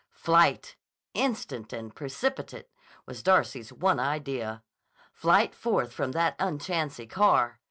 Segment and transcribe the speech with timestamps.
[0.15, 0.77] Flight,
[1.13, 2.69] instant and precipitate,
[3.05, 4.63] was Darcy's one idea;
[5.13, 7.59] flight forth from that unchancy car.